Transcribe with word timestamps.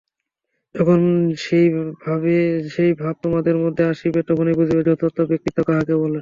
যখন 0.75 0.99
সেই 2.73 2.91
ভাব 3.01 3.15
তোমাদের 3.23 3.55
মধ্যে 3.63 3.83
আসিবে, 3.91 4.19
তখনই 4.29 4.57
বুঝিবে 4.59 4.81
যথার্থ 4.87 5.17
ব্যক্তিত্ব 5.29 5.59
কাহাকে 5.67 5.93
বলে। 6.01 6.19